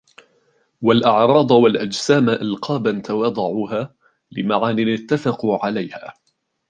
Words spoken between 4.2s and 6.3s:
لِمَعَانٍ اتَّفَقُوا عَلَيْهَا